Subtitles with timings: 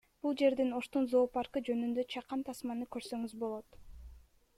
[0.25, 3.79] Бул жерден Оштун зоопаркы жөнүндө чакан тасманы көрсөңүз болот